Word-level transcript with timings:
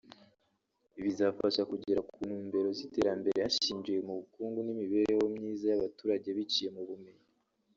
bizafasha 1.03 1.61
kugera 1.71 1.99
ku 2.09 2.15
ntumbero 2.25 2.69
z’iterambere 2.77 3.37
hashingiwe 3.45 3.99
mu 4.07 4.13
bukungu 4.19 4.59
n’imibereho 4.63 5.23
myiza 5.35 5.63
y’abaturage 5.67 6.27
biciye 6.37 6.69
mu 6.75 6.83
bumenyi 6.89 7.25